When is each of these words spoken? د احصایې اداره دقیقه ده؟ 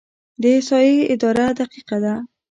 د 0.41 0.43
احصایې 0.55 1.07
اداره 1.13 1.47
دقیقه 1.59 1.97
ده؟ 2.03 2.13